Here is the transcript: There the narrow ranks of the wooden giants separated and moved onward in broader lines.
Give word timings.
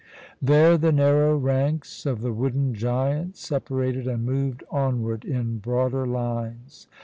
There 0.41 0.79
the 0.79 0.91
narrow 0.91 1.37
ranks 1.37 2.07
of 2.07 2.21
the 2.21 2.33
wooden 2.33 2.73
giants 2.73 3.39
separated 3.45 4.07
and 4.07 4.25
moved 4.25 4.63
onward 4.71 5.23
in 5.23 5.59
broader 5.59 6.07
lines. 6.07 6.87